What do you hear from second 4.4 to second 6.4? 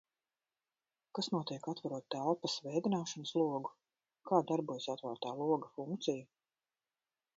darbojas “atvērtā loga” funkcija?